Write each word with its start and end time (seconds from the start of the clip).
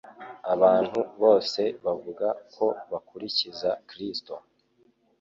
Abantu 0.53 0.99
bose 1.21 1.61
bavuga 1.85 2.27
ko 2.53 2.65
bakurikiza 2.91 3.69
Kristo, 3.89 4.33